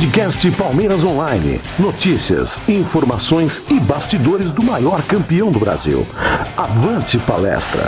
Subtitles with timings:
[0.00, 1.60] Podcast Palmeiras Online.
[1.78, 6.06] Notícias, informações e bastidores do maior campeão do Brasil.
[6.56, 7.82] Avante palestra.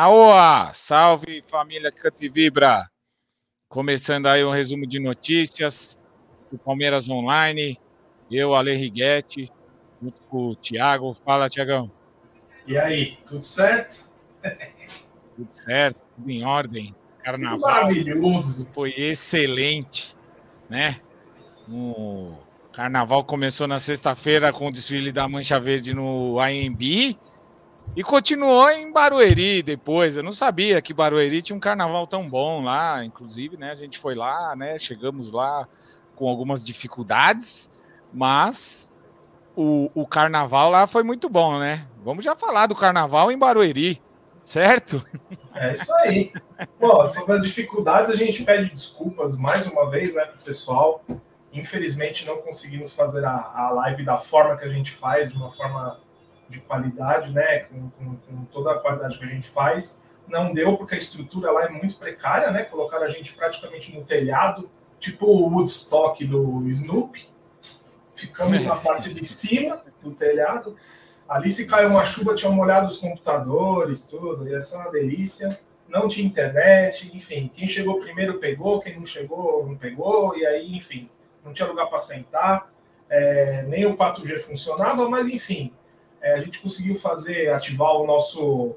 [0.00, 0.72] Aoa!
[0.74, 2.88] Salve família Cante Vibra!
[3.68, 5.98] Começando aí um resumo de notícias
[6.52, 7.76] do Palmeiras Online.
[8.30, 9.50] Eu, Ale Riguete,
[10.00, 11.12] junto com o Thiago.
[11.14, 11.90] Fala, Tiagão.
[12.64, 14.08] E aí, tudo certo?
[15.34, 16.94] Tudo certo, tudo em ordem.
[17.24, 18.70] Carnaval maravilhoso.
[18.72, 20.16] Foi excelente,
[20.70, 21.00] né?
[21.68, 22.34] O
[22.72, 27.18] carnaval começou na sexta-feira com o desfile da Mancha Verde no AMB
[27.96, 30.16] e continuou em Barueri depois.
[30.16, 33.04] Eu não sabia que Barueri tinha um carnaval tão bom lá.
[33.04, 33.72] Inclusive, né?
[33.72, 34.78] A gente foi lá, né?
[34.78, 35.66] Chegamos lá
[36.14, 37.70] com algumas dificuldades,
[38.12, 39.00] mas
[39.54, 41.86] o, o carnaval lá foi muito bom, né?
[42.04, 44.00] Vamos já falar do carnaval em Barueri,
[44.42, 45.04] certo?
[45.54, 46.32] É isso aí.
[46.78, 51.04] Bom, sobre as dificuldades, a gente pede desculpas mais uma vez, né, pro pessoal.
[51.52, 55.50] Infelizmente, não conseguimos fazer a, a live da forma que a gente faz, de uma
[55.50, 55.98] forma
[56.48, 60.02] de qualidade, né, com, com, com, toda a qualidade que a gente faz.
[60.26, 62.64] Não deu porque a estrutura lá é muito precária, né?
[62.64, 67.28] Colocaram a gente praticamente no telhado, tipo o Woodstock do Snoopy.
[68.14, 70.76] Ficamos na parte de cima do telhado.
[71.28, 75.58] Ali se caiu uma chuva, tinha molhado os computadores, tudo, ia ser uma delícia.
[75.86, 77.50] Não tinha internet, enfim.
[77.54, 81.08] Quem chegou primeiro pegou, quem não chegou não pegou, e aí, enfim,
[81.44, 82.70] não tinha lugar para sentar.
[83.08, 85.72] É, nem o 4G funcionava, mas enfim,
[86.20, 88.76] é, a gente conseguiu fazer, ativar o nosso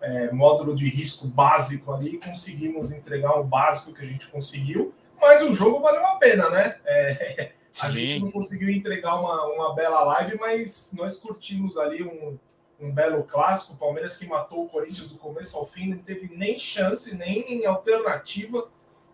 [0.00, 5.42] é, módulo de risco básico ali, conseguimos entregar o básico que a gente conseguiu, mas
[5.42, 6.76] o jogo valeu a pena, né?
[6.84, 7.52] É,
[7.82, 12.38] a gente não conseguiu entregar uma, uma bela live, mas nós curtimos ali um,
[12.80, 13.74] um belo clássico.
[13.74, 17.64] O Palmeiras que matou o Corinthians do começo ao fim, não teve nem chance, nem
[17.66, 18.68] alternativa.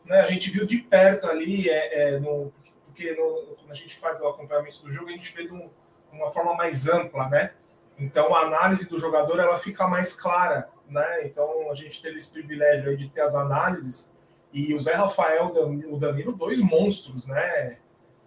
[0.05, 0.21] Né?
[0.21, 2.53] A gente viu de perto ali, é, é no,
[2.87, 5.69] porque no, quando a gente faz o acompanhamento do jogo, a gente vê de um
[6.13, 7.53] uma forma mais ampla, né?
[7.99, 11.27] Então a análise do jogador ela fica mais clara, né?
[11.27, 14.17] Então a gente teve esse privilégio aí de ter as análises
[14.53, 15.53] e o Zé Rafael,
[15.91, 17.79] o Danilo, dois monstros, né?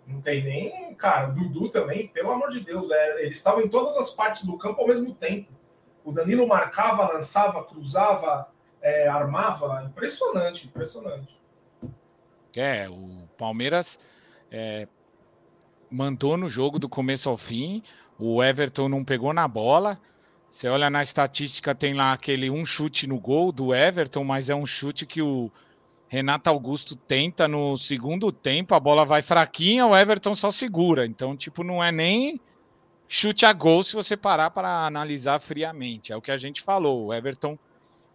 [0.06, 3.69] Não tem nem, cara, o Dudu também, pelo amor de Deus, é, eles estavam em
[3.69, 5.51] todas as partes do campo ao mesmo tempo.
[6.03, 8.50] O Danilo marcava, lançava, cruzava,
[8.81, 11.39] é, armava, impressionante, impressionante.
[12.56, 14.00] É, o Palmeiras
[14.51, 14.88] é,
[15.91, 17.81] mandou no jogo do começo ao fim.
[18.17, 20.00] O Everton não pegou na bola.
[20.50, 24.55] Você olha na estatística, tem lá aquele um chute no gol do Everton, mas é
[24.55, 25.51] um chute que o
[26.07, 31.05] Renato Augusto tenta no segundo tempo, a bola vai fraquinha, o Everton só segura.
[31.05, 32.41] Então, tipo, não é nem
[33.07, 36.11] chute a gol se você parar para analisar friamente.
[36.11, 37.07] É o que a gente falou.
[37.07, 37.57] O Everton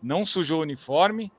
[0.03, 1.31] não sujou o uniforme,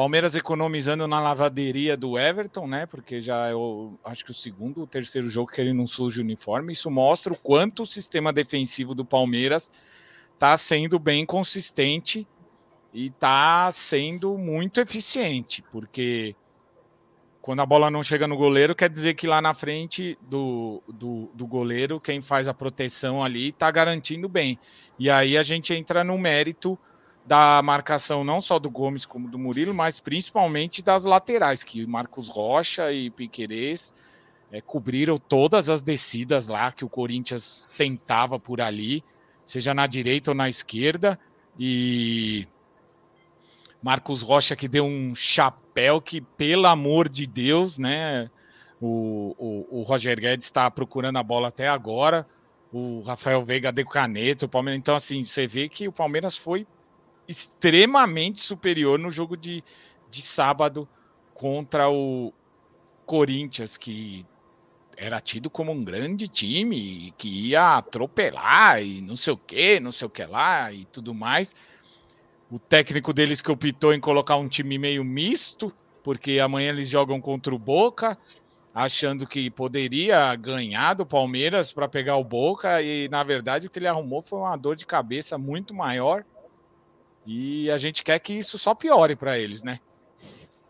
[0.00, 2.86] Palmeiras economizando na lavaderia do Everton, né?
[2.86, 6.22] Porque já é o, acho que o segundo ou terceiro jogo que ele não suja
[6.22, 6.72] o uniforme.
[6.72, 9.70] Isso mostra o quanto o sistema defensivo do Palmeiras
[10.32, 12.26] está sendo bem consistente
[12.94, 16.34] e está sendo muito eficiente, porque
[17.42, 21.30] quando a bola não chega no goleiro, quer dizer que lá na frente do, do,
[21.34, 24.58] do goleiro, quem faz a proteção ali está garantindo bem.
[24.98, 26.78] E aí a gente entra no mérito
[27.26, 32.28] da marcação não só do Gomes como do Murilo, mas principalmente das laterais, que Marcos
[32.28, 33.94] Rocha e Piquerez
[34.50, 39.04] é, cobriram todas as descidas lá que o Corinthians tentava por ali,
[39.44, 41.18] seja na direita ou na esquerda,
[41.58, 42.48] e
[43.82, 48.30] Marcos Rocha que deu um chapéu que, pelo amor de Deus, né?
[48.80, 52.26] O, o, o Roger Guedes está procurando a bola até agora.
[52.72, 54.78] O Rafael Veiga deu caneta, o Palmeiras.
[54.78, 56.66] Então, assim, você vê que o Palmeiras foi
[57.30, 59.62] extremamente superior no jogo de,
[60.10, 60.88] de sábado
[61.32, 62.32] contra o
[63.06, 64.26] Corinthians, que
[64.96, 69.92] era tido como um grande time, que ia atropelar e não sei o que, não
[69.92, 71.54] sei o que lá e tudo mais.
[72.50, 75.72] O técnico deles que optou em colocar um time meio misto,
[76.02, 78.18] porque amanhã eles jogam contra o Boca,
[78.74, 83.78] achando que poderia ganhar do Palmeiras para pegar o Boca, e na verdade o que
[83.78, 86.24] ele arrumou foi uma dor de cabeça muito maior
[87.26, 89.78] e a gente quer que isso só piore para eles, né?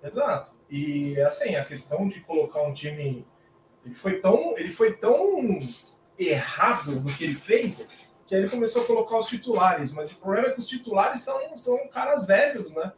[0.03, 0.53] Exato.
[0.71, 3.27] E assim, a questão de colocar um time.
[3.85, 5.59] Ele foi tão, ele foi tão
[6.19, 9.93] errado no que ele fez que ele começou a colocar os titulares.
[9.93, 12.93] Mas o problema é que os titulares são, são caras velhos, né?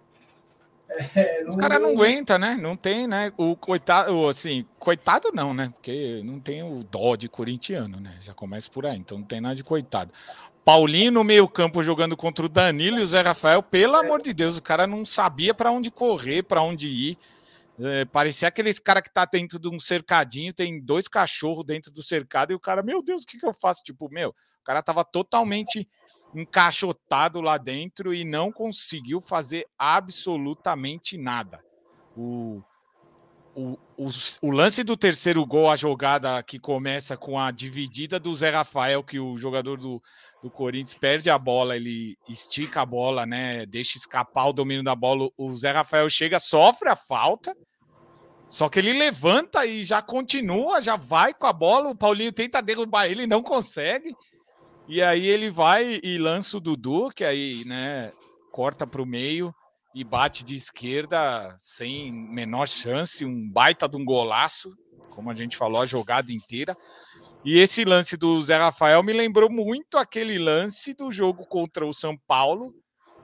[1.17, 2.55] É, Os caras não aguenta, né?
[2.61, 3.33] Não tem, né?
[3.39, 5.73] O coitado, assim, coitado não, né?
[5.75, 8.19] Porque não tem o dó de corintiano, né?
[8.21, 10.13] Já começa por aí, então não tem nada de coitado.
[10.65, 14.59] Paulinho no meio-campo jogando contra o Danilo e o Zé Rafael, pelo amor de Deus,
[14.59, 17.19] o cara não sabia para onde correr, para onde ir.
[17.81, 22.03] É, parecia aqueles cara que tá dentro de um cercadinho, tem dois cachorros dentro do
[22.03, 23.83] cercado e o cara, meu Deus, o que, que eu faço?
[23.83, 25.89] Tipo, meu, o cara tava totalmente
[26.35, 31.61] encaixotado lá dentro e não conseguiu fazer absolutamente nada.
[32.17, 32.63] O,
[33.55, 33.79] o,
[34.41, 39.03] o, lance do terceiro gol, a jogada que começa com a dividida do Zé Rafael,
[39.03, 40.03] que o jogador do,
[40.43, 43.67] do Corinthians perde a bola, ele estica a bola, né?
[43.67, 45.29] Deixa escapar o domínio da bola.
[45.37, 47.55] O Zé Rafael chega, sofre a falta,
[48.49, 51.91] só que ele levanta e já continua, já vai com a bola.
[51.91, 54.15] O Paulinho tenta derrubar ele, não consegue.
[54.89, 58.13] E aí ele vai e lança o Dudu, que aí, né,
[58.51, 59.55] corta para o meio
[59.95, 64.75] e bate de esquerda sem menor chance, um baita de um golaço,
[65.15, 66.77] como a gente falou, a jogada inteira.
[67.45, 71.93] E esse lance do Zé Rafael me lembrou muito aquele lance do jogo contra o
[71.93, 72.73] São Paulo,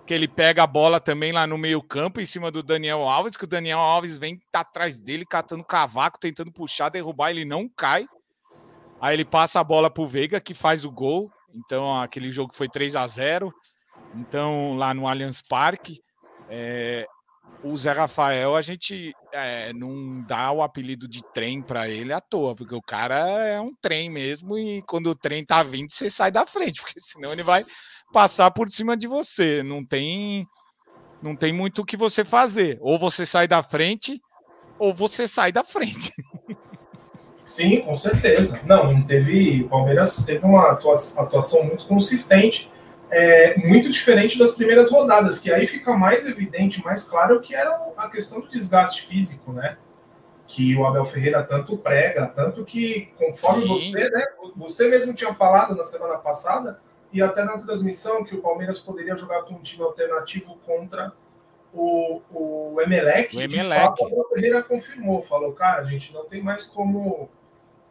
[0.06, 3.44] que ele pega a bola também lá no meio-campo, em cima do Daniel Alves, que
[3.44, 8.06] o Daniel Alves vem tá atrás dele, catando cavaco, tentando puxar, derrubar, ele não cai.
[9.00, 11.30] Aí ele passa a bola pro Veiga, que faz o gol.
[11.54, 13.52] Então, aquele jogo foi 3 a 0
[14.14, 16.00] Então, lá no Allianz Parque.
[16.48, 17.06] É,
[17.62, 22.20] o Zé Rafael, a gente é, não dá o apelido de trem para ele à
[22.20, 26.08] toa, porque o cara é um trem mesmo e quando o trem tá vindo, você
[26.08, 27.64] sai da frente, porque senão ele vai
[28.12, 29.62] passar por cima de você.
[29.62, 30.46] Não tem
[31.20, 32.78] não tem muito o que você fazer.
[32.80, 34.20] Ou você sai da frente,
[34.78, 36.12] ou você sai da frente.
[37.44, 38.60] Sim, com certeza.
[38.64, 39.62] Não, não teve.
[39.62, 42.70] O Palmeiras teve uma atuação muito consistente
[43.10, 47.70] é, muito diferente das primeiras rodadas, que aí fica mais evidente, mais claro que era
[47.96, 49.76] a questão do desgaste físico, né?
[50.46, 53.68] Que o Abel Ferreira tanto prega, tanto que conforme Sim.
[53.68, 54.24] você, né?
[54.56, 56.78] Você mesmo tinha falado na semana passada
[57.12, 61.12] e até na transmissão que o Palmeiras poderia jogar com um time alternativo contra
[61.72, 63.36] o, o Emelec.
[63.36, 63.80] O Emelec.
[63.80, 67.28] Fato, o Abel Ferreira confirmou, falou, cara, a gente não tem mais como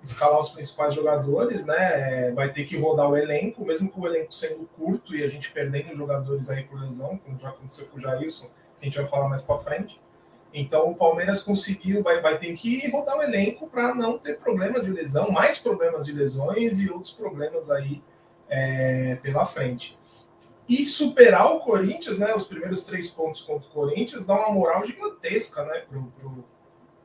[0.07, 2.27] escalar os principais jogadores, né?
[2.27, 5.27] É, vai ter que rodar o elenco, mesmo com o elenco sendo curto e a
[5.27, 8.97] gente perdendo jogadores aí por lesão, como já aconteceu com o Jailson, que a gente
[8.97, 10.01] vai falar mais para frente.
[10.53, 14.79] Então o Palmeiras conseguiu, vai, vai ter que rodar o elenco para não ter problema
[14.79, 18.01] de lesão, mais problemas de lesões e outros problemas aí
[18.49, 19.97] é, pela frente.
[20.67, 22.33] E superar o Corinthians, né?
[22.35, 25.83] Os primeiros três pontos contra o Corinthians dá uma moral gigantesca, né?
[25.89, 26.43] Pro, pro,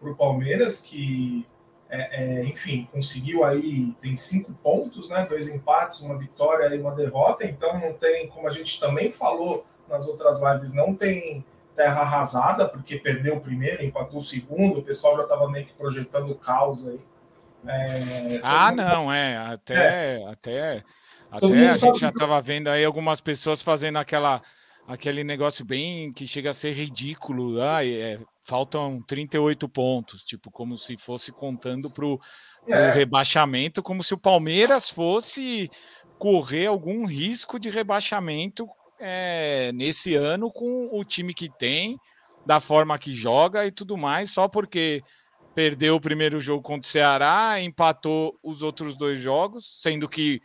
[0.00, 1.46] pro Palmeiras, que
[1.94, 5.26] é, é, enfim, conseguiu aí, tem cinco pontos, né?
[5.28, 9.66] Dois empates, uma vitória e uma derrota, então não tem, como a gente também falou
[9.86, 11.44] nas outras lives, não tem
[11.76, 15.74] terra arrasada, porque perdeu o primeiro, empatou o segundo, o pessoal já estava meio que
[15.74, 17.00] projetando o caos aí.
[17.66, 20.26] É, ah, não, é, até, é.
[20.30, 20.84] até,
[21.30, 24.40] até a gente já estava vendo aí algumas pessoas fazendo aquela
[24.86, 27.60] aquele negócio bem que chega a ser ridículo.
[27.62, 32.18] Ah, é, faltam 38 pontos, tipo, como se fosse contando para o
[32.66, 32.92] é.
[32.92, 35.70] rebaixamento, como se o Palmeiras fosse
[36.18, 38.66] correr algum risco de rebaixamento
[39.00, 41.98] é, nesse ano com o time que tem,
[42.46, 45.02] da forma que joga e tudo mais, só porque
[45.54, 50.40] perdeu o primeiro jogo contra o Ceará, empatou os outros dois jogos, sendo que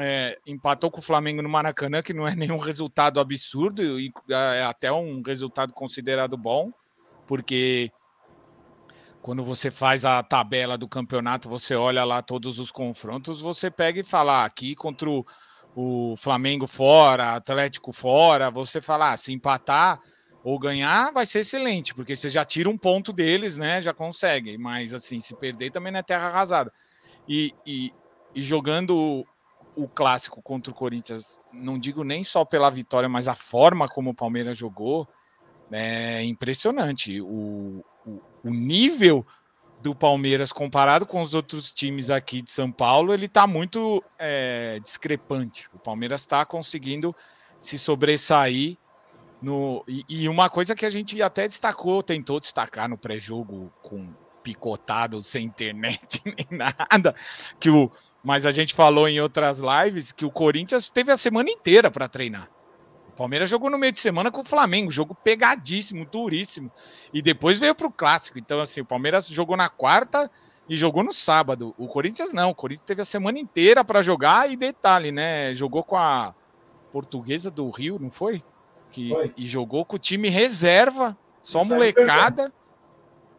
[0.00, 4.62] é, empatou com o Flamengo no Maracanã, que não é nenhum resultado absurdo, e é
[4.62, 6.72] até um resultado considerado bom,
[7.26, 7.90] porque
[9.24, 14.00] quando você faz a tabela do campeonato, você olha lá todos os confrontos, você pega
[14.00, 15.24] e fala ah, aqui contra o,
[15.74, 19.98] o Flamengo fora, Atlético fora, você fala, ah, se empatar
[20.42, 23.80] ou ganhar, vai ser excelente, porque você já tira um ponto deles, né?
[23.80, 26.70] Já consegue, mas assim, se perder também não é terra arrasada.
[27.26, 27.94] E, e,
[28.34, 29.24] e jogando
[29.76, 34.10] o clássico contra o Corinthians, não digo nem só pela vitória, mas a forma como
[34.10, 35.08] o Palmeiras jogou,
[35.70, 37.20] é impressionante.
[37.20, 39.26] O, o, o nível
[39.82, 44.78] do Palmeiras comparado com os outros times aqui de São Paulo, ele está muito é,
[44.80, 45.68] discrepante.
[45.74, 47.14] O Palmeiras está conseguindo
[47.58, 48.78] se sobressair
[49.42, 54.14] no e, e, uma coisa que a gente até destacou, tentou destacar no pré-jogo com
[54.42, 57.14] picotado sem internet nem nada,
[57.58, 57.90] que o
[58.24, 62.08] mas a gente falou em outras lives que o Corinthians teve a semana inteira para
[62.08, 62.48] treinar.
[63.10, 66.72] O Palmeiras jogou no meio de semana com o Flamengo, jogo pegadíssimo, duríssimo.
[67.12, 68.38] E depois veio para o clássico.
[68.38, 70.28] Então, assim, o Palmeiras jogou na quarta
[70.68, 71.74] e jogou no sábado.
[71.78, 72.50] O Corinthians não.
[72.50, 75.52] O Corinthians teve a semana inteira para jogar e detalhe, né?
[75.54, 76.34] Jogou com a
[76.90, 78.42] portuguesa do Rio, não foi?
[78.90, 79.34] Que, foi.
[79.36, 82.52] E jogou com o time reserva Só molecada.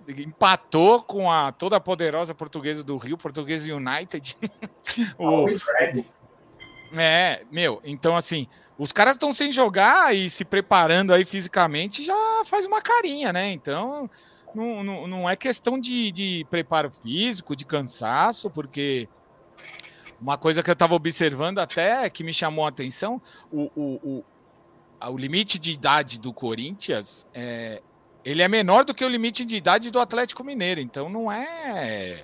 [0.08, 4.38] Empatou com a toda poderosa portuguesa do Rio, Portuguesa United.
[5.18, 5.46] o.
[6.98, 8.48] É, meu, então assim,
[8.78, 13.52] os caras estão sem jogar e se preparando aí fisicamente já faz uma carinha, né?
[13.52, 14.10] Então,
[14.54, 19.08] não, não, não é questão de, de preparo físico, de cansaço, porque
[20.22, 23.22] uma coisa que eu estava observando até que me chamou a atenção,
[23.52, 24.26] o, o, o,
[25.10, 27.82] o limite de idade do Corinthians é,
[28.26, 32.24] ele é menor do que o limite de idade do Atlético Mineiro, então não é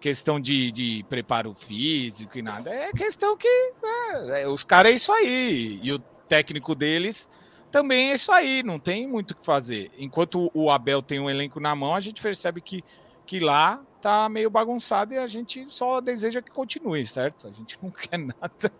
[0.00, 4.94] questão de, de preparo físico e nada, é questão que é, é, os caras é
[4.94, 7.28] isso aí, e o técnico deles
[7.70, 9.90] também é isso aí, não tem muito o que fazer.
[9.98, 12.82] Enquanto o Abel tem um elenco na mão, a gente percebe que,
[13.26, 17.46] que lá tá meio bagunçado e a gente só deseja que continue, certo?
[17.46, 18.72] A gente não quer nada,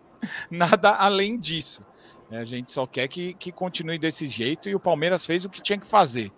[0.50, 1.84] nada além disso.
[2.30, 5.62] A gente só quer que, que continue desse jeito e o Palmeiras fez o que
[5.62, 6.32] tinha que fazer.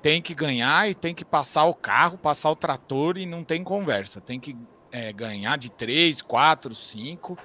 [0.00, 3.62] Tem que ganhar e tem que passar o carro, passar o trator e não tem
[3.62, 4.20] conversa.
[4.20, 4.56] Tem que
[4.90, 7.36] é, ganhar de três, quatro, cinco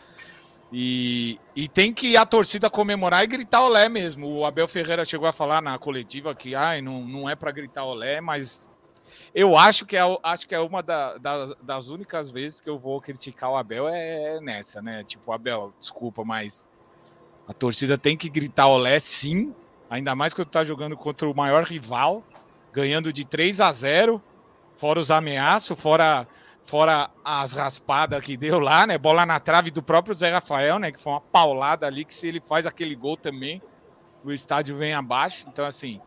[0.72, 4.28] e, e tem que a torcida comemorar e gritar olé mesmo.
[4.28, 7.84] O Abel Ferreira chegou a falar na coletiva que ai, não, não é para gritar
[7.84, 8.70] olé, mas
[9.36, 12.78] eu acho que é, acho que é uma da, da, das únicas vezes que eu
[12.78, 15.04] vou criticar o Abel é nessa, né?
[15.04, 16.66] Tipo, Abel, desculpa, mas
[17.48, 19.54] a torcida tem que gritar olé sim,
[19.90, 22.24] ainda mais quando tá jogando contra o maior rival,
[22.72, 24.22] ganhando de 3 a 0,
[24.74, 26.28] fora os ameaços, fora
[26.64, 28.98] fora as raspadas que deu lá, né?
[28.98, 30.92] Bola na trave do próprio Zé Rafael, né?
[30.92, 33.62] Que foi uma paulada ali, que se ele faz aquele gol também,
[34.24, 35.46] o estádio vem abaixo.
[35.48, 36.00] Então, assim,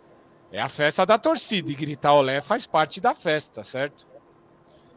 [0.52, 4.06] é a festa da torcida e gritar olé faz parte da festa, certo?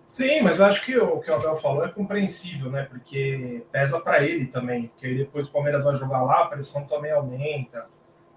[0.08, 2.84] Sim, mas acho que o que o Abel falou é compreensível, né?
[2.84, 4.88] Porque pesa para ele também.
[4.88, 7.86] Porque aí depois o Palmeiras vai jogar lá, a pressão também aumenta.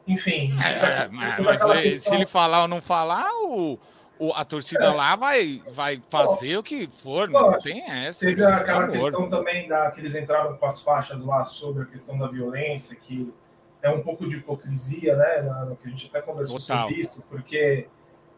[0.04, 0.50] Enfim.
[0.60, 2.10] É, mas, mas questão...
[2.10, 3.78] se ele falar ou não falar, o,
[4.18, 4.88] o, a torcida é.
[4.88, 8.26] lá vai, vai fazer o que for, não tem essa.
[8.26, 12.18] Teve aquela questão também da, que eles entraram com as faixas lá sobre a questão
[12.18, 13.32] da violência, que
[13.80, 15.42] é um pouco de hipocrisia, né?
[15.68, 16.88] No que a gente até conversou Total.
[16.88, 17.86] sobre isso, porque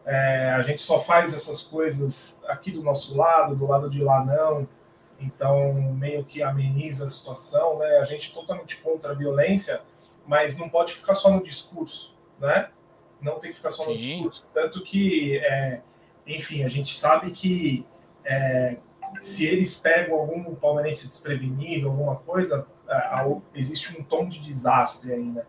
[0.05, 4.23] é, a gente só faz essas coisas aqui do nosso lado, do lado de lá
[4.23, 4.67] não.
[5.19, 7.97] Então, meio que ameniza a situação, né?
[7.97, 9.81] A gente é totalmente contra a violência,
[10.27, 12.69] mas não pode ficar só no discurso, né?
[13.23, 13.99] não tem que ficar só no Sim.
[13.99, 14.47] discurso.
[14.51, 15.81] Tanto que, é,
[16.27, 17.85] enfim, a gente sabe que
[18.25, 18.77] é,
[19.21, 25.47] se eles pegam algum palmeirense desprevenido, alguma coisa, é, existe um tom de desastre ainda.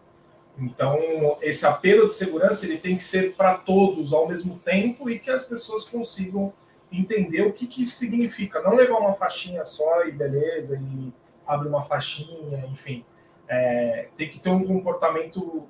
[0.58, 5.18] Então, esse apelo de segurança ele tem que ser para todos ao mesmo tempo e
[5.18, 6.52] que as pessoas consigam
[6.92, 8.62] entender o que, que isso significa.
[8.62, 11.12] Não levar uma faixinha só e beleza, e
[11.46, 13.04] abre uma faixinha, enfim.
[13.48, 15.66] É, tem que ter um comportamento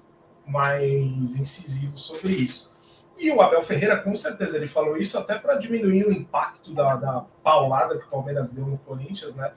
[0.46, 2.74] mais incisivo sobre isso.
[3.16, 6.96] E o Abel Ferreira, com certeza, ele falou isso até para diminuir o impacto da,
[6.96, 9.52] da, paulada que o Palmeiras deu no Corinthians, né?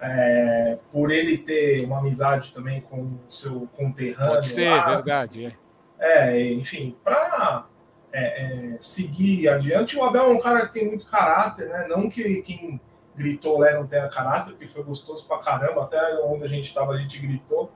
[0.00, 4.34] É, por ele ter uma amizade também com o seu conterrâneo.
[4.34, 4.96] Pode ser, lá.
[4.96, 5.56] verdade.
[5.98, 7.66] É, é enfim, para
[8.12, 9.96] é, é, seguir adiante.
[9.96, 11.86] O Abel é um cara que tem muito caráter, né?
[11.88, 12.80] Não que quem
[13.16, 16.92] gritou lá não tenha caráter, porque foi gostoso pra caramba, até onde a gente estava
[16.92, 17.70] a gente gritou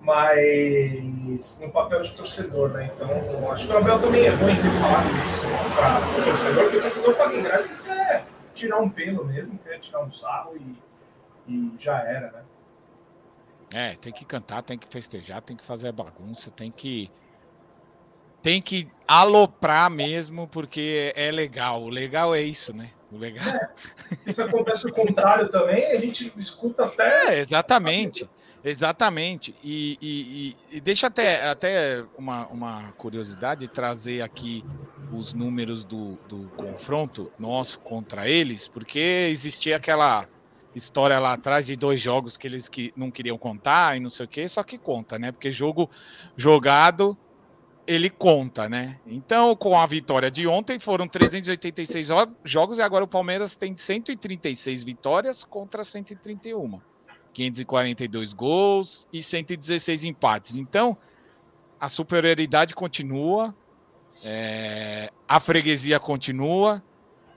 [0.00, 2.90] mas no papel de torcedor, né?
[2.94, 5.42] Então, acho que o Abel também é ruim ter falado isso
[5.76, 8.24] para o torcedor, porque o torcedor paga ingresso e quer
[8.54, 10.89] tirar um pelo mesmo, quer tirar um sarro e,
[11.50, 12.42] e já era, né?
[13.72, 17.10] É, tem que cantar, tem que festejar, tem que fazer a bagunça, tem que
[18.42, 21.82] tem que aloprar mesmo, porque é legal.
[21.82, 22.90] O legal é isso, né?
[23.12, 23.46] O legal.
[23.46, 23.70] É,
[24.26, 27.34] isso acontece o contrário também, a gente escuta até.
[27.34, 28.28] É, exatamente.
[28.62, 29.54] Exatamente.
[29.62, 34.64] E, e, e, deixa até, até uma, uma curiosidade trazer aqui
[35.12, 40.26] os números do, do confronto nosso contra eles, porque existia aquela
[40.74, 44.26] história lá atrás de dois jogos que eles que não queriam contar e não sei
[44.26, 45.32] o que, só que conta, né?
[45.32, 45.90] Porque jogo
[46.36, 47.16] jogado
[47.86, 49.00] ele conta, né?
[49.04, 52.08] Então, com a vitória de ontem, foram 386
[52.44, 56.80] jogos e agora o Palmeiras tem 136 vitórias contra 131.
[57.32, 60.56] 542 gols e 116 empates.
[60.56, 60.96] Então,
[61.80, 63.54] a superioridade continua,
[64.24, 66.82] é, a freguesia continua,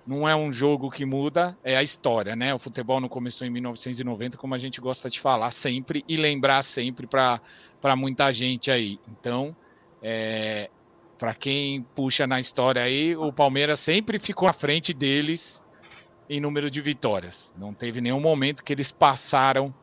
[0.06, 2.54] não é um jogo que muda, é a história, né?
[2.54, 6.62] O futebol não começou em 1990, como a gente gosta de falar sempre e lembrar
[6.62, 9.00] sempre para muita gente aí.
[9.10, 9.56] Então,
[10.02, 10.70] é,
[11.18, 15.64] para quem puxa na história aí, o Palmeiras sempre ficou à frente deles
[16.30, 17.54] em número de vitórias.
[17.58, 19.74] Não teve nenhum momento que eles passaram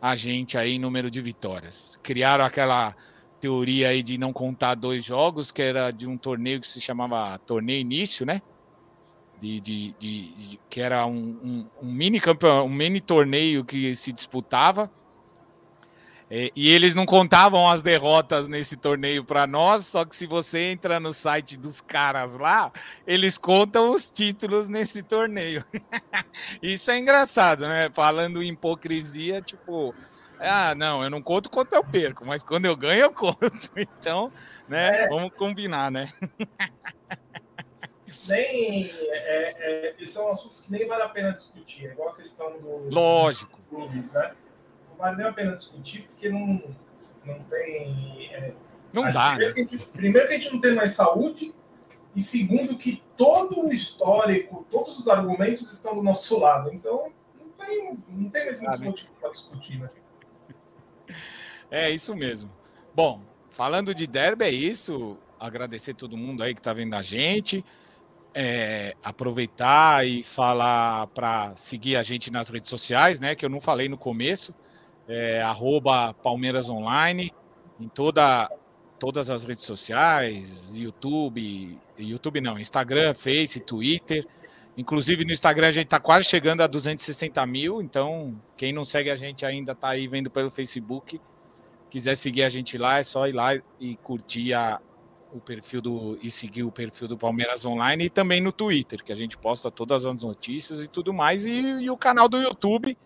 [0.00, 1.98] a gente aí em número de vitórias.
[2.02, 2.96] Criaram aquela
[3.38, 7.38] teoria aí de não contar dois jogos, que era de um torneio que se chamava
[7.38, 8.40] Torneio Início, né?
[9.42, 14.12] De, de, de, que era um, um, um, mini campeão, um mini torneio que se
[14.12, 14.88] disputava.
[16.30, 20.70] É, e eles não contavam as derrotas nesse torneio para nós, só que se você
[20.70, 22.70] entra no site dos caras lá,
[23.04, 25.64] eles contam os títulos nesse torneio.
[26.62, 27.90] Isso é engraçado, né?
[27.92, 29.92] Falando em hipocrisia, tipo,
[30.38, 33.42] ah, não, eu não conto quanto eu perco, mas quando eu ganho, eu conto.
[33.76, 34.32] Então,
[34.68, 35.08] né, é.
[35.08, 36.08] vamos combinar, né?
[38.28, 38.90] Nem.
[38.90, 41.86] É, é, esse é um assunto que nem vale a pena discutir.
[41.86, 42.88] É igual a questão do.
[42.88, 43.58] Lógico.
[43.68, 44.34] Clubes, né?
[44.90, 46.62] Não vale nem a pena discutir, porque não,
[47.24, 48.30] não tem.
[48.32, 48.54] É,
[48.92, 49.30] não dá.
[49.30, 49.64] Primeiro, né?
[49.64, 51.54] que gente, primeiro que a gente não tem mais saúde,
[52.14, 56.72] e segundo que todo o histórico, todos os argumentos estão do nosso lado.
[56.72, 59.90] Então, não tem, não tem mais muito motivo para discutir, né?
[61.70, 62.52] É isso mesmo.
[62.94, 65.16] Bom, falando de derby, é isso.
[65.40, 67.64] Agradecer todo mundo aí que está vendo a gente.
[68.34, 73.34] É, aproveitar e falar para seguir a gente nas redes sociais, né?
[73.34, 74.54] Que eu não falei no começo.
[75.06, 77.32] É, arroba Palmeiras Online,
[77.78, 78.50] em toda,
[78.98, 84.26] todas as redes sociais, YouTube, YouTube não, Instagram, Face, Twitter.
[84.76, 89.10] Inclusive no Instagram a gente está quase chegando a 260 mil, então quem não segue
[89.10, 91.20] a gente ainda está aí vendo pelo Facebook
[91.92, 94.80] quiser seguir a gente lá, é só ir lá e curtir a,
[95.32, 99.12] o perfil do e seguir o perfil do Palmeiras Online e também no Twitter, que
[99.12, 102.96] a gente posta todas as notícias e tudo mais, e, e o canal do YouTube,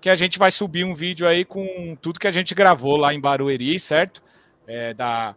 [0.00, 3.14] que a gente vai subir um vídeo aí com tudo que a gente gravou lá
[3.14, 4.22] em Barueri, certo?
[4.66, 5.36] É, da,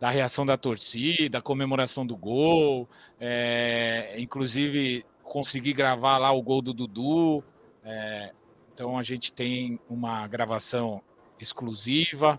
[0.00, 2.88] da reação da torcida, comemoração do gol,
[3.20, 7.42] é, inclusive consegui gravar lá o gol do Dudu.
[7.84, 8.32] É,
[8.74, 11.00] então a gente tem uma gravação
[11.38, 12.38] exclusiva.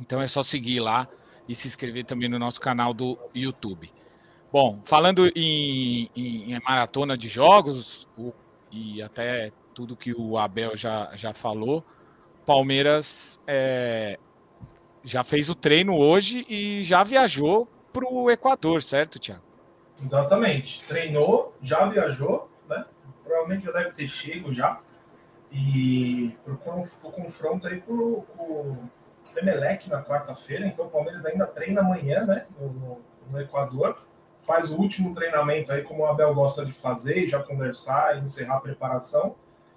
[0.00, 1.06] Então é só seguir lá
[1.52, 3.92] e se inscrever também no nosso canal do YouTube.
[4.50, 8.32] Bom, falando em, em, em maratona de jogos, o,
[8.70, 11.84] e até tudo que o Abel já, já falou,
[12.46, 14.18] Palmeiras é,
[15.04, 19.42] já fez o treino hoje e já viajou para o Equador, certo, Tiago?
[20.02, 20.82] Exatamente.
[20.86, 22.86] Treinou, já viajou, né?
[23.22, 24.80] Provavelmente já deve ter chego já.
[25.50, 28.88] E pro, pro confronto aí com, o
[29.36, 32.46] Emelec na quarta-feira, então o Palmeiras ainda treina amanhã, né?
[32.58, 33.96] No, no, Equador.
[34.40, 38.60] Faz o último treinamento aí, como o Abel gosta de fazer, já conversar encerrar a
[38.60, 39.36] preparação.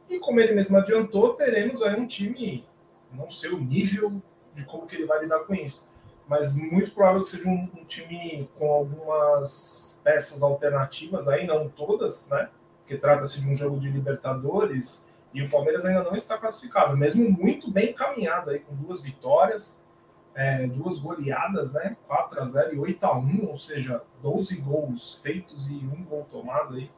[0.10, 2.65] E como ele mesmo adiantou, teremos aí um time,
[3.12, 4.21] não sei o nível
[4.53, 5.91] de como que ele vai lidar com isso,
[6.27, 12.29] mas muito provável que seja um, um time com algumas peças alternativas aí, não todas,
[12.29, 12.49] né?
[12.79, 17.30] Porque trata-se de um jogo de Libertadores e o Palmeiras ainda não está classificado, mesmo
[17.30, 19.86] muito bem encaminhado aí, com duas vitórias,
[20.34, 21.98] é, duas goleadas, né?
[22.08, 26.26] 4 a 0 e 8 a 1 ou seja, 12 gols feitos e um gol
[26.32, 26.89] tomado aí.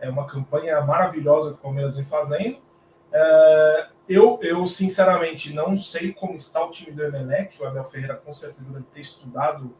[0.00, 2.58] É uma campanha maravilhosa que o Palmeiras vem fazendo.
[3.12, 7.60] É, eu, eu, sinceramente, não sei como está o time do Emelec.
[7.62, 9.72] O Abel Ferreira com certeza deve ter estudado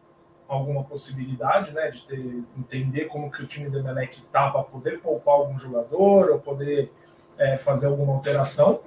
[0.46, 5.00] alguma possibilidade, né, de ter, entender como que o time do Emelec está para poder
[5.00, 6.92] poupar algum jogador ou poder
[7.38, 8.80] é, fazer alguma alteração.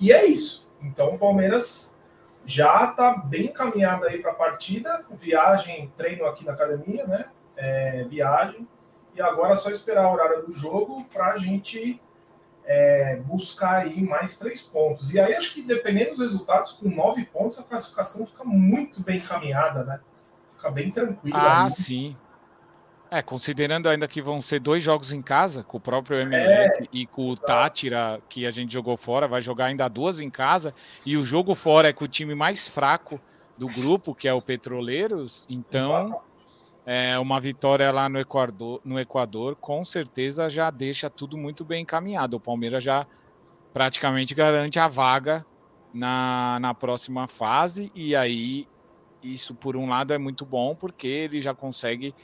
[0.00, 0.68] E é isso.
[0.82, 2.04] Então o Palmeiras
[2.44, 5.04] já está bem encaminhado aí para a partida.
[5.10, 7.26] Viagem, treino aqui na academia, né?
[7.56, 8.66] É, viagem.
[9.14, 12.00] E agora é só esperar a horário do jogo para a gente
[12.64, 15.12] é, buscar aí mais três pontos.
[15.12, 19.16] E aí acho que dependendo dos resultados, com nove pontos, a classificação fica muito bem
[19.16, 20.00] encaminhada, né?
[20.54, 21.38] Fica bem tranquila.
[21.38, 21.70] Ah, aí.
[21.70, 22.16] sim.
[23.10, 26.88] É, considerando ainda que vão ser dois jogos em casa, com o próprio Emelec é,
[26.92, 30.74] e com o Tátira, que a gente jogou fora, vai jogar ainda duas em casa,
[31.06, 33.18] e o jogo fora é com o time mais fraco
[33.56, 36.20] do grupo, que é o Petroleiros, então
[36.84, 41.82] é, uma vitória lá no Equador, no Equador com certeza já deixa tudo muito bem
[41.82, 42.36] encaminhado.
[42.36, 43.06] O Palmeiras já
[43.72, 45.46] praticamente garante a vaga
[45.94, 48.68] na, na próxima fase, e aí
[49.22, 52.14] isso, por um lado, é muito bom, porque ele já consegue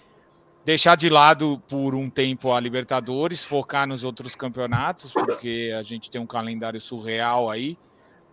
[0.65, 6.11] deixar de lado por um tempo a Libertadores, focar nos outros campeonatos, porque a gente
[6.11, 7.79] tem um calendário surreal aí,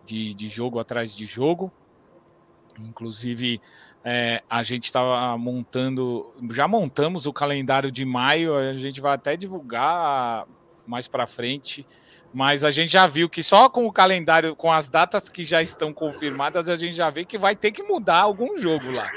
[0.04, 1.70] de, de jogo atrás de jogo.
[2.80, 3.60] Inclusive,
[4.02, 9.36] é, a gente estava montando, já montamos o calendário de maio, a gente vai até
[9.36, 10.46] divulgar
[10.86, 11.86] mais para frente
[12.32, 15.60] mas a gente já viu que só com o calendário, com as datas que já
[15.60, 19.10] estão confirmadas, a gente já vê que vai ter que mudar algum jogo lá.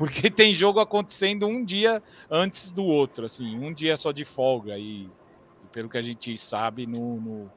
[0.00, 4.78] Porque tem jogo acontecendo um dia antes do outro, assim, um dia só de folga.
[4.78, 7.52] E, e pelo que a gente sabe, no, no,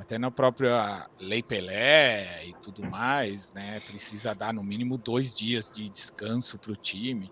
[0.00, 3.78] até na própria Lei Pelé e tudo mais, né?
[3.80, 7.30] Precisa dar no mínimo dois dias de descanso para o time.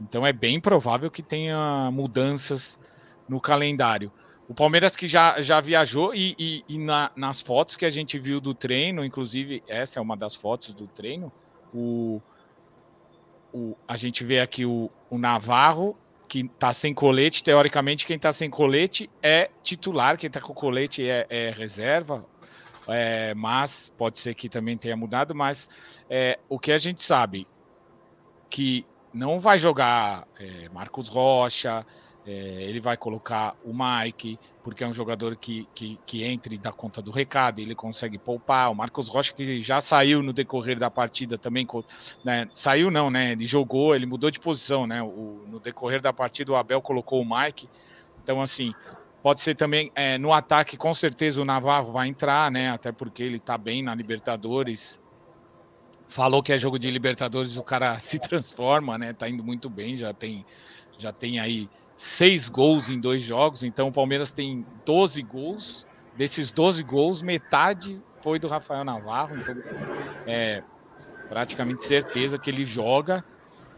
[0.00, 2.80] Então é bem provável que tenha mudanças
[3.28, 4.10] no calendário.
[4.48, 8.18] O Palmeiras que já, já viajou e, e, e na, nas fotos que a gente
[8.18, 11.30] viu do treino, inclusive essa é uma das fotos do treino,
[11.72, 12.20] o,
[13.52, 15.96] o, a gente vê aqui o, o Navarro
[16.28, 21.08] que está sem colete, teoricamente quem está sem colete é titular, quem está com colete
[21.08, 22.24] é, é reserva,
[22.86, 25.68] é, mas pode ser que também tenha mudado, mas
[26.08, 27.48] é, o que a gente sabe
[28.48, 31.84] que não vai jogar é, Marcos Rocha,
[32.26, 36.58] é, ele vai colocar o Mike, porque é um jogador que, que, que entra e
[36.58, 38.70] dá conta do recado, ele consegue poupar.
[38.70, 41.66] O Marcos Rocha, que já saiu no decorrer da partida também,
[42.22, 43.32] né, saiu não, né?
[43.32, 45.02] Ele jogou, ele mudou de posição, né?
[45.02, 47.68] O, no decorrer da partida, o Abel colocou o Mike.
[48.22, 48.74] Então, assim,
[49.22, 52.70] pode ser também é, no ataque, com certeza o Navarro vai entrar, né?
[52.70, 55.00] Até porque ele tá bem na Libertadores.
[56.06, 59.14] Falou que é jogo de Libertadores, o cara se transforma, né?
[59.14, 60.44] Tá indo muito bem, já tem,
[61.02, 65.86] já tem aí seis gols em dois jogos, então o Palmeiras tem 12 gols.
[66.16, 69.54] Desses 12 gols, metade foi do Rafael Navarro, então
[70.26, 70.62] é
[71.28, 73.24] praticamente certeza que ele joga.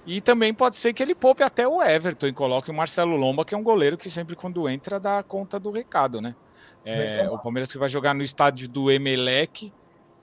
[0.04, 3.44] E também pode ser que ele poupe até o Everton e coloque o Marcelo Lomba,
[3.44, 6.34] que é um goleiro que sempre quando entra dá conta do recado, né?
[6.84, 9.72] É, o Palmeiras que vai jogar no estádio do Emelec,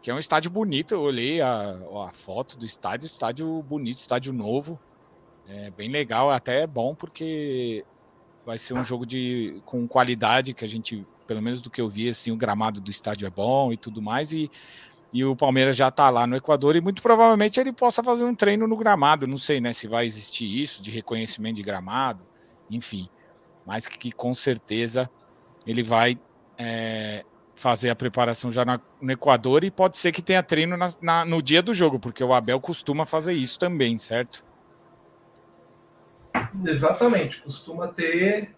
[0.01, 0.93] que é um estádio bonito.
[0.93, 4.77] Eu olhei a, a foto do estádio, estádio bonito, estádio novo.
[5.49, 7.83] É bem legal, até é bom porque
[8.45, 11.89] vai ser um jogo de com qualidade que a gente, pelo menos do que eu
[11.89, 14.49] vi, assim, o gramado do estádio é bom e tudo mais e
[15.11, 18.35] e o Palmeiras já está lá no Equador e muito provavelmente ele possa fazer um
[18.35, 19.25] treino no gramado.
[19.25, 22.27] Não sei, né, se vai existir isso de reconhecimento de gramado,
[22.69, 23.09] enfim,
[23.65, 25.09] mas que, que com certeza
[25.65, 26.19] ele vai
[26.57, 30.89] é, fazer a preparação já na, no Equador e pode ser que tenha treino na,
[31.01, 34.45] na, no dia do jogo, porque o Abel costuma fazer isso também, certo?
[36.65, 38.55] Exatamente, costuma ter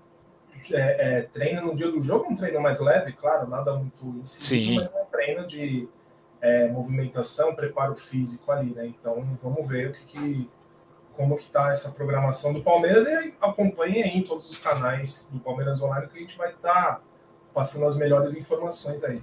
[0.72, 4.76] é, é, treino no dia do jogo, um treino mais leve, claro, nada muito incisivo,
[4.76, 5.88] mas é um treino de
[6.42, 8.88] é, movimentação, preparo físico ali, né?
[8.88, 10.50] Então vamos ver o que, que
[11.16, 15.40] como que tá essa programação do Palmeiras e acompanhe aí em todos os canais do
[15.40, 17.02] Palmeiras Online que a gente vai estar tá
[17.54, 19.22] passando as melhores informações aí.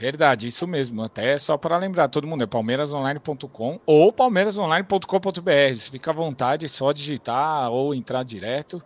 [0.00, 1.02] Verdade, isso mesmo.
[1.02, 5.78] Até só para lembrar, todo mundo é palmeirasonline.com ou palmeirasonline.com.br.
[5.78, 8.82] Fica à vontade, só digitar ou entrar direto.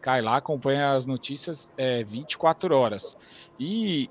[0.00, 3.16] Cai lá, acompanha as notícias é, 24 horas.
[3.58, 4.10] E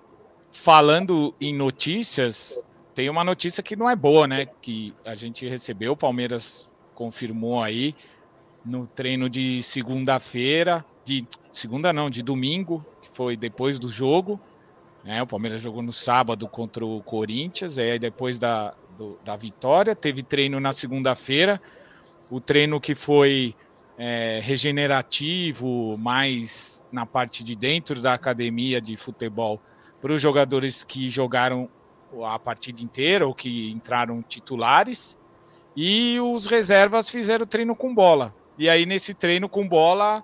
[0.50, 2.64] falando em notícias,
[2.96, 4.46] tem uma notícia que não é boa, né?
[4.62, 7.94] Que a gente recebeu, o Palmeiras confirmou aí
[8.64, 14.40] no treino de segunda-feira, de segunda não, de domingo, que foi depois do jogo
[15.04, 15.22] né?
[15.22, 20.24] O Palmeiras jogou no sábado contra o Corinthians, aí depois da, do, da vitória, teve
[20.24, 21.62] treino na segunda-feira,
[22.30, 23.56] o treino que foi
[23.98, 29.62] é, regenerativo, mais na parte de dentro da academia de futebol,
[30.02, 31.70] para os jogadores que jogaram
[32.24, 35.18] a partida inteira ou que entraram titulares,
[35.76, 38.34] e os reservas fizeram treino com bola.
[38.58, 40.24] E aí, nesse treino com bola,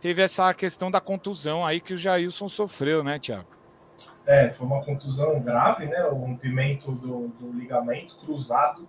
[0.00, 3.59] teve essa questão da contusão aí que o Jailson sofreu, né, Tiago?
[4.30, 6.04] É, foi uma contusão grave, né?
[6.04, 8.88] O rompimento do, do ligamento cruzado.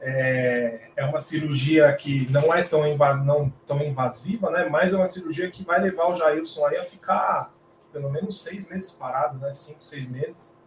[0.00, 2.82] É, é, uma cirurgia que não é tão,
[3.24, 4.68] não tão invasiva, né?
[4.68, 7.54] Mas é uma cirurgia que vai levar o Jailson aí a ficar
[7.92, 9.52] pelo menos seis meses parado, né?
[9.52, 10.64] Cinco, seis meses.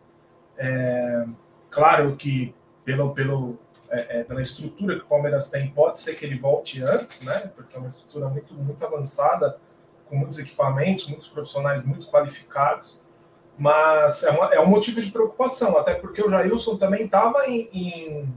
[0.57, 1.25] É,
[1.69, 6.25] claro que pelo, pelo, é, é, pela estrutura que o Palmeiras tem, pode ser que
[6.25, 7.51] ele volte antes, né?
[7.53, 9.59] Porque é uma estrutura muito, muito avançada,
[10.07, 13.00] com muitos equipamentos, muitos profissionais muito qualificados
[13.61, 17.69] mas é, uma, é um motivo de preocupação, até porque o Jailson também estava em,
[17.71, 18.33] em,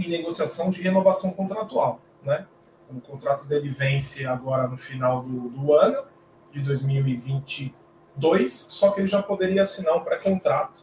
[0.00, 2.00] em, negociação de renovação contratual.
[2.20, 2.44] Né?
[2.90, 6.02] O contrato dele vence agora no final do, do ano,
[6.50, 10.80] de 2022, só que ele já poderia assinar um pré-contrato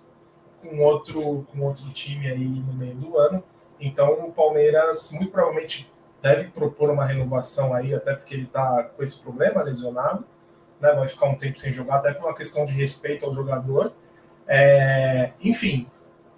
[0.62, 3.44] com outro, com outro time aí no meio do ano.
[3.82, 9.04] Então o Palmeiras muito provavelmente deve propor uma renovação aí, até porque ele está com
[9.04, 10.26] esse problema lesionado
[10.82, 13.94] né, vai ficar um tempo sem jogar, até por uma questão de respeito ao jogador.
[14.48, 15.88] É, enfim,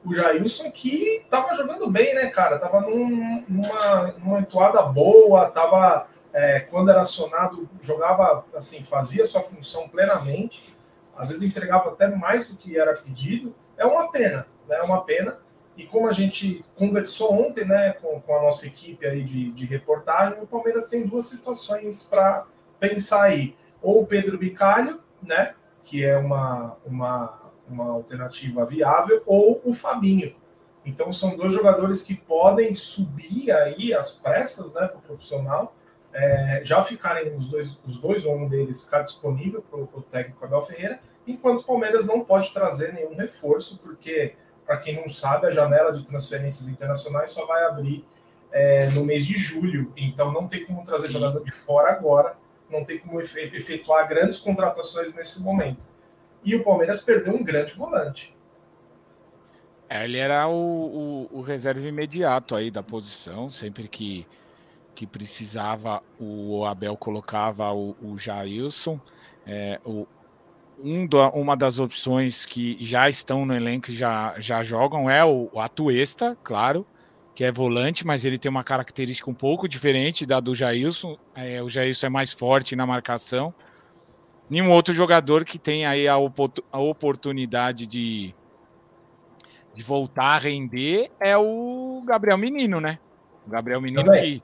[0.06, 2.60] o Jailson que estava jogando bem, né, cara?
[2.60, 9.42] Tava num, numa, numa entoada boa, tava é, quando era acionado, jogava assim, fazia sua
[9.42, 10.76] função plenamente,
[11.16, 13.56] às vezes entregava até mais do que era pedido.
[13.78, 14.78] É uma pena, né?
[14.78, 15.38] É uma pena.
[15.76, 19.66] E como a gente conversou ontem, né, com, com a nossa equipe aí de, de
[19.66, 22.46] reportagem, o Palmeiras tem duas situações para
[22.80, 25.54] pensar aí ou o Pedro Bicalho, né?
[25.84, 30.34] que é uma, uma, uma alternativa viável, ou o Fabinho.
[30.86, 35.76] Então são dois jogadores que podem subir aí as pressas né, para o profissional,
[36.14, 40.44] é, já ficarem os dois, os dois ou um deles ficar disponível para o técnico
[40.46, 45.48] Abel Ferreira, enquanto o Palmeiras não pode trazer nenhum reforço, porque, para quem não sabe,
[45.48, 48.06] a janela de transferências internacionais só vai abrir
[48.52, 51.14] é, no mês de julho, então não tem como trazer Sim.
[51.14, 52.36] jogador de fora agora,
[52.74, 55.88] não tem como efetuar grandes contratações nesse momento.
[56.44, 58.36] E o Palmeiras perdeu um grande volante.
[59.90, 64.26] É, ele era o, o, o, reserva imediato aí da posição, sempre que,
[64.96, 69.00] que precisava, o Abel colocava o, o Jailson.
[69.46, 70.08] É, o,
[70.84, 75.24] um da, uma das opções que já estão no elenco e já, já jogam é
[75.24, 76.86] o, o Atuesta, claro,
[77.36, 81.18] que é volante, mas ele tem uma característica um pouco diferente da do Jailson.
[81.36, 83.54] É, o Jailson é mais forte na marcação.
[84.50, 86.16] Nenhum outro jogador que tem aí a,
[86.72, 88.36] a oportunidade de,
[89.74, 93.00] de voltar a render é o Gabriel Menino, né?
[93.48, 94.44] O Gabriel Menino que,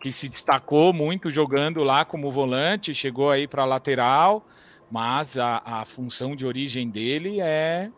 [0.00, 4.44] que se destacou muito jogando lá como volante, chegou aí para lateral,
[4.90, 7.90] mas a, a função de origem dele é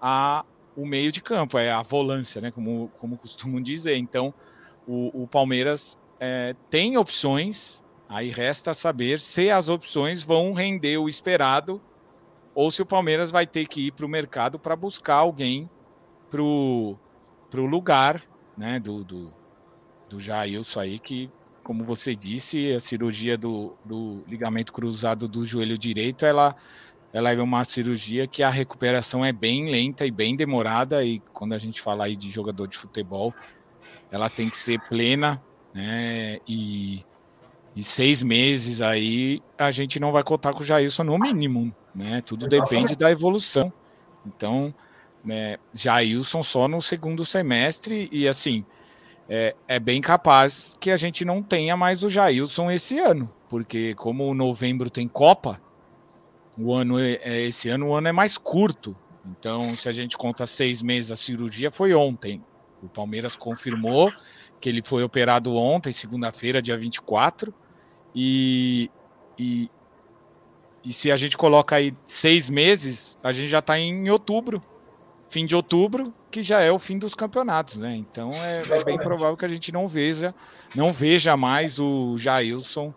[0.00, 0.44] a
[0.76, 2.50] o meio de campo, é a volância, né?
[2.50, 3.96] Como, como costumam dizer.
[3.96, 4.32] Então,
[4.86, 11.08] o, o Palmeiras é, tem opções, aí resta saber se as opções vão render o
[11.08, 11.80] esperado
[12.54, 15.68] ou se o Palmeiras vai ter que ir para o mercado para buscar alguém
[16.30, 16.98] para o
[17.54, 18.22] lugar
[18.56, 19.32] né, do, do,
[20.08, 21.30] do Jailson aí, que,
[21.62, 26.54] como você disse, a cirurgia do, do ligamento cruzado do joelho direito, ela
[27.12, 31.52] ela é uma cirurgia que a recuperação é bem lenta e bem demorada, e quando
[31.52, 33.34] a gente fala aí de jogador de futebol,
[34.10, 35.42] ela tem que ser plena,
[35.74, 36.38] né?
[36.48, 37.04] E,
[37.76, 42.22] e seis meses aí a gente não vai contar com o Jailson no mínimo, né?
[42.22, 43.72] Tudo depende da evolução.
[44.24, 44.72] Então,
[45.24, 48.64] né, Jailson só no segundo semestre, e assim,
[49.28, 53.94] é, é bem capaz que a gente não tenha mais o Jailson esse ano, porque
[53.94, 55.60] como o novembro tem Copa,
[56.62, 58.96] o ano é, é, esse ano o ano é mais curto.
[59.24, 62.42] Então, se a gente conta seis meses, a cirurgia foi ontem.
[62.82, 64.12] O Palmeiras confirmou
[64.60, 67.54] que ele foi operado ontem, segunda-feira, dia 24.
[68.14, 68.90] E,
[69.38, 69.70] e,
[70.84, 74.60] e se a gente coloca aí seis meses, a gente já está em outubro,
[75.28, 77.94] fim de outubro, que já é o fim dos campeonatos, né?
[77.94, 80.34] Então é, é bem provável que a gente não veja,
[80.74, 82.92] não veja mais o Jailson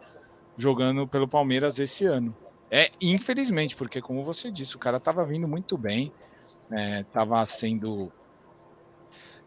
[0.58, 2.36] jogando pelo Palmeiras esse ano.
[2.69, 6.12] É, infelizmente, porque como você disse, o cara estava vindo muito bem,
[7.01, 8.12] estava é, sendo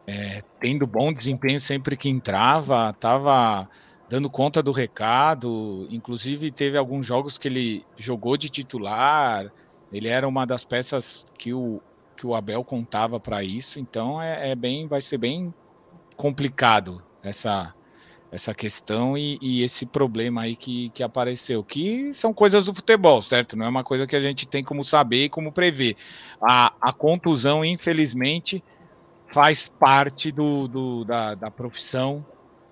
[0.07, 3.69] é, tendo bom desempenho sempre que entrava, estava
[4.09, 9.53] dando conta do recado, inclusive teve alguns jogos que ele jogou de titular,
[9.93, 11.83] ele era uma das peças que o,
[12.17, 15.53] que o Abel contava para isso, então é, é, bem, vai ser bem
[16.17, 17.75] complicado essa
[18.31, 23.23] essa questão e, e, esse problema aí que, que apareceu, que são coisas do futebol,
[23.23, 23.57] certo?
[23.57, 25.97] Não é uma coisa que a gente tem como saber e como prever.
[26.41, 28.63] A, a contusão, infelizmente,
[29.27, 32.25] faz parte do, do da, da profissão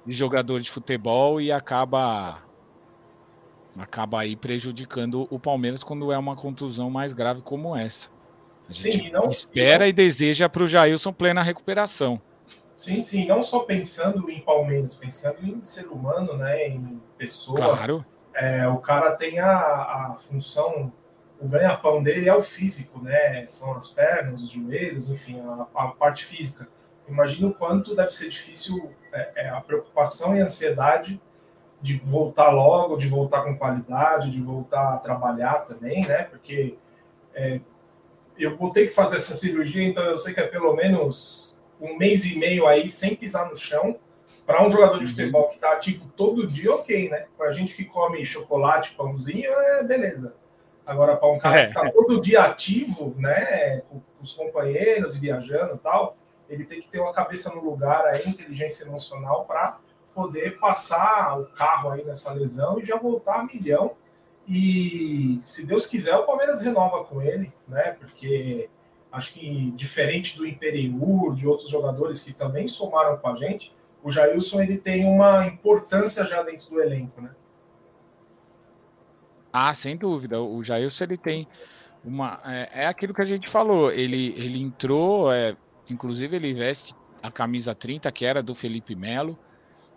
[0.05, 2.43] de jogador de futebol e acaba
[3.79, 8.09] acaba aí prejudicando o Palmeiras quando é uma contusão mais grave como essa.
[8.69, 9.87] A gente Sim, não, espera não...
[9.87, 12.21] e deseja para o Jailson plena recuperação.
[12.77, 17.57] Sim, sim, não só pensando em Palmeiras, pensando em ser humano, né, em pessoa.
[17.57, 18.05] Claro.
[18.35, 20.93] É, o cara tem a, a função,
[21.41, 23.47] o ganha-pão dele é o físico, né?
[23.47, 26.69] São as pernas, os joelhos, enfim, a, a parte física.
[27.09, 31.19] Imagina o quanto deve ser difícil é, é, a preocupação e a ansiedade
[31.81, 36.25] de voltar logo, de voltar com qualidade, de voltar a trabalhar também, né?
[36.25, 36.77] Porque
[37.35, 37.61] é,
[38.39, 41.46] eu vou ter que fazer essa cirurgia, então eu sei que é pelo menos
[41.81, 43.99] um mês e meio aí sem pisar no chão.
[44.45, 45.11] Para um jogador de uhum.
[45.11, 47.27] futebol que está ativo todo dia, ok, né?
[47.37, 50.35] Para a gente que come chocolate, pãozinho, é beleza.
[50.87, 51.63] Agora, para um cara é.
[51.65, 56.17] que está todo dia ativo, né, com os companheiros, viajando e tal,
[56.49, 59.79] ele tem que ter uma cabeça no lugar, aí, inteligência emocional para
[60.15, 63.97] poder passar o carro aí nessa lesão e já voltar a milhão.
[64.49, 67.97] E se Deus quiser, o Palmeiras renova com ele, né?
[67.99, 68.71] Porque
[69.11, 74.11] Acho que diferente do Imperiur, de outros jogadores que também somaram com a gente, o
[74.11, 77.31] Jailson ele tem uma importância já dentro do elenco, né?
[79.53, 80.41] Ah, sem dúvida.
[80.41, 81.49] O Jailson ele tem
[82.05, 83.91] uma é, é aquilo que a gente falou.
[83.91, 85.57] Ele ele entrou, é,
[85.89, 89.37] inclusive ele veste a camisa 30 que era do Felipe Melo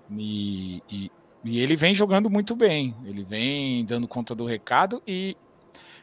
[0.09, 1.11] e, e,
[1.43, 2.95] e ele vem jogando muito bem.
[3.05, 5.37] Ele vem dando conta do recado e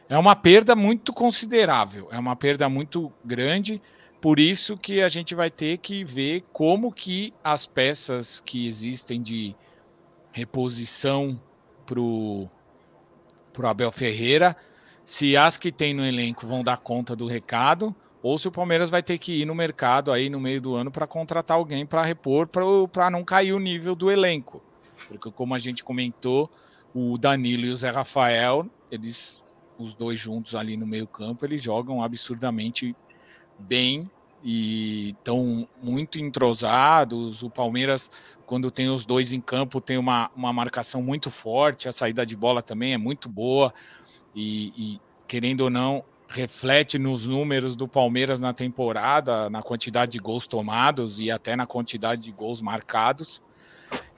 [0.09, 3.81] é uma perda muito considerável, é uma perda muito grande.
[4.21, 9.21] Por isso que a gente vai ter que ver como que as peças que existem
[9.21, 9.55] de
[10.31, 11.39] reposição
[11.85, 12.49] para o
[13.63, 14.55] Abel Ferreira,
[15.05, 18.89] se as que tem no elenco vão dar conta do recado, ou se o Palmeiras
[18.89, 22.03] vai ter que ir no mercado aí no meio do ano para contratar alguém para
[22.03, 24.61] repor, para não cair o nível do elenco.
[25.07, 26.49] Porque, como a gente comentou,
[26.93, 29.43] o Danilo e o Zé Rafael, eles,
[29.77, 32.95] os dois juntos ali no meio-campo, eles jogam absurdamente
[33.59, 34.09] bem
[34.43, 37.43] e estão muito entrosados.
[37.43, 38.09] O Palmeiras,
[38.45, 42.35] quando tem os dois em campo, tem uma, uma marcação muito forte, a saída de
[42.35, 43.73] bola também é muito boa.
[44.35, 50.19] E, e querendo ou não, reflete nos números do Palmeiras na temporada, na quantidade de
[50.19, 53.41] gols tomados e até na quantidade de gols marcados.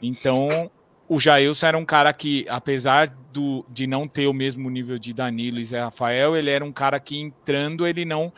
[0.02, 0.70] Então,
[1.10, 5.12] o Jailson era um cara que, apesar do, de não ter o mesmo nível de
[5.12, 8.32] Danilo e Zé Rafael, ele era um cara que entrando ele não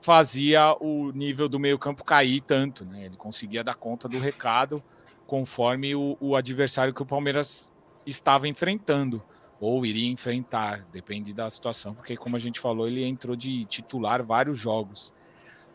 [0.00, 3.06] fazia o nível do meio-campo cair tanto, né?
[3.06, 4.80] Ele conseguia dar conta do recado
[5.26, 7.72] conforme o, o adversário que o Palmeiras
[8.06, 9.20] estava enfrentando
[9.58, 14.22] ou iria enfrentar, depende da situação, porque como a gente falou, ele entrou de titular
[14.22, 15.12] vários jogos.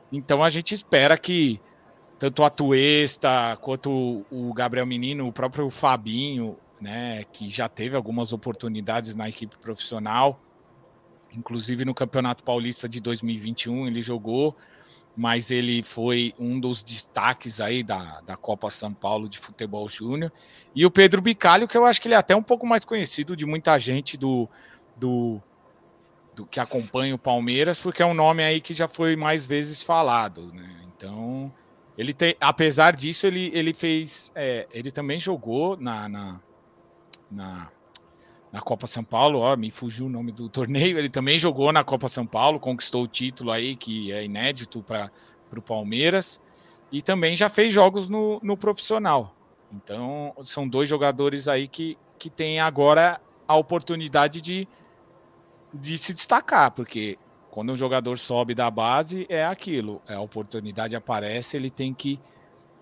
[0.09, 1.59] Então a gente espera que
[2.19, 8.33] tanto a Tuesta quanto o Gabriel Menino, o próprio Fabinho, né, que já teve algumas
[8.33, 10.37] oportunidades na equipe profissional,
[11.35, 14.55] inclusive no Campeonato Paulista de 2021 ele jogou,
[15.15, 20.31] mas ele foi um dos destaques aí da, da Copa São Paulo de Futebol Júnior.
[20.75, 23.35] E o Pedro Bicalho, que eu acho que ele é até um pouco mais conhecido
[23.35, 24.47] de muita gente do,
[24.95, 25.41] do,
[26.35, 29.83] do que acompanha o Palmeiras, porque é um nome aí que já foi mais vezes
[29.83, 30.69] falado, né?
[30.95, 31.51] Então,
[31.99, 36.41] ele tem, apesar disso, ele, ele fez, é, ele também jogou na, na,
[37.29, 37.71] na
[38.51, 40.97] na Copa São Paulo, ó, me fugiu o nome do torneio.
[40.97, 45.11] Ele também jogou na Copa São Paulo, conquistou o título aí, que é inédito para
[45.55, 46.41] o Palmeiras,
[46.91, 49.35] e também já fez jogos no, no profissional.
[49.71, 54.67] Então, são dois jogadores aí que, que têm agora a oportunidade de,
[55.71, 60.95] de se destacar, porque quando um jogador sobe da base, é aquilo, é a oportunidade
[60.95, 62.19] aparece, ele tem que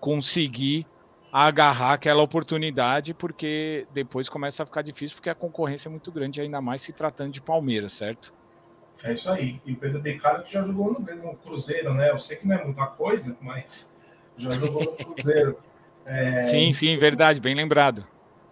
[0.00, 0.86] conseguir
[1.32, 6.40] agarrar aquela oportunidade, porque depois começa a ficar difícil, porque a concorrência é muito grande,
[6.40, 8.32] ainda mais se tratando de Palmeiras, certo?
[9.02, 9.60] É isso aí.
[9.64, 12.10] E o Pedro Becaro que já jogou no, no, Cruzeiro, né?
[12.10, 13.98] Eu sei que não é muita coisa, mas
[14.36, 15.58] já jogou no Cruzeiro.
[16.10, 18.02] É, sim, sim, verdade, bem lembrado.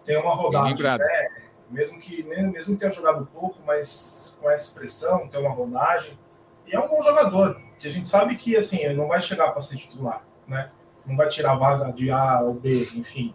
[0.05, 1.27] Tem uma rodada, né?
[1.69, 6.17] Mesmo que mesmo que tenha jogado pouco, mas com essa expressão, tem uma rodagem.
[6.65, 9.51] E é um bom jogador, que a gente sabe que assim, ele não vai chegar
[9.51, 10.71] para ser titular, né?
[11.07, 13.33] não vai tirar vaga de A ou B, enfim.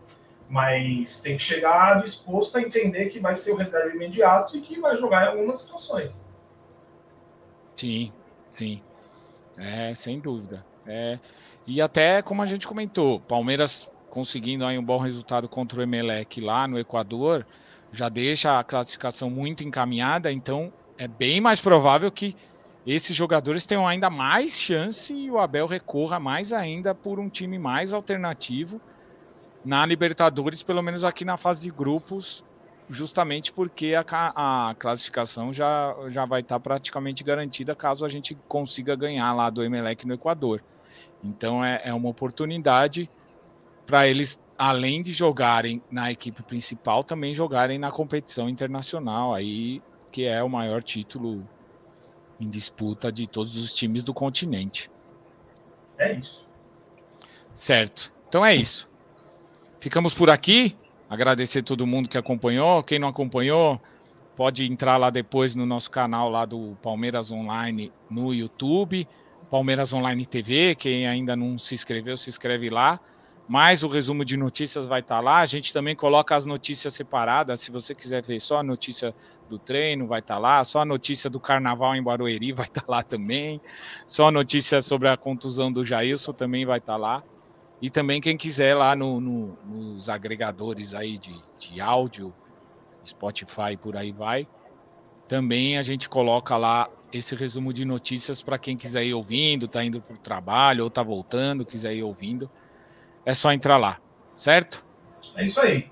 [0.49, 4.79] Mas tem que chegar disposto a entender que vai ser o reserva imediato e que
[4.79, 6.23] vai jogar em algumas situações.
[7.75, 8.13] Sim,
[8.51, 8.83] sim.
[9.57, 10.65] É, sem dúvida.
[10.87, 11.19] É,
[11.67, 16.39] e até como a gente comentou, Palmeiras conseguindo aí um bom resultado contra o Emelec
[16.39, 17.47] lá no Equador,
[17.93, 22.35] já deixa a classificação muito encaminhada, então é bem mais provável que
[22.87, 27.59] esses jogadores tenham ainda mais chance e o Abel recorra mais ainda por um time
[27.59, 28.81] mais alternativo
[29.65, 32.43] na Libertadores, pelo menos aqui na fase de grupos,
[32.89, 34.05] justamente porque a,
[34.71, 39.63] a classificação já, já vai estar praticamente garantida caso a gente consiga ganhar lá do
[39.63, 40.61] Emelec no Equador.
[41.23, 43.09] Então é, é uma oportunidade
[43.87, 50.25] para eles, além de jogarem na equipe principal, também jogarem na competição internacional, aí que
[50.25, 51.43] é o maior título
[52.39, 54.91] em disputa de todos os times do continente.
[55.99, 56.47] É isso.
[57.55, 58.13] Certo.
[58.29, 58.89] Então é isso.
[59.81, 60.77] Ficamos por aqui.
[61.09, 62.83] Agradecer todo mundo que acompanhou.
[62.83, 63.81] Quem não acompanhou,
[64.35, 69.07] pode entrar lá depois no nosso canal lá do Palmeiras Online no YouTube,
[69.51, 70.75] Palmeiras Online TV.
[70.75, 72.99] Quem ainda não se inscreveu, se inscreve lá.
[73.49, 75.39] Mas o resumo de notícias vai estar lá.
[75.41, 77.61] A gente também coloca as notícias separadas.
[77.61, 79.13] Se você quiser ver só a notícia
[79.49, 80.63] do treino, vai estar lá.
[80.63, 83.61] Só a notícia do carnaval em Barueri vai estar lá também.
[84.07, 87.23] Só a notícia sobre a contusão do Jailson também vai estar lá.
[87.81, 92.33] E também quem quiser lá no, no, nos agregadores aí de, de áudio,
[93.05, 94.47] Spotify por aí vai.
[95.27, 99.85] Também a gente coloca lá esse resumo de notícias para quem quiser ir ouvindo, tá
[99.85, 102.49] indo para o trabalho ou tá voltando, quiser ir ouvindo
[103.25, 103.99] é só entrar lá,
[104.35, 104.85] certo?
[105.37, 105.91] É isso aí.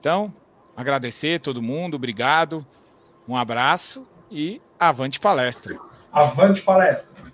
[0.00, 0.32] Então,
[0.76, 2.66] agradecer todo mundo, obrigado,
[3.28, 5.78] um abraço e avante palestra.
[6.12, 7.25] Avante palestra.